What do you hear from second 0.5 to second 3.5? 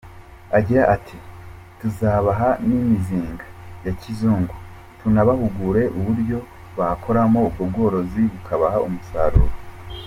Agira ati “Tuzabaha n’imizinga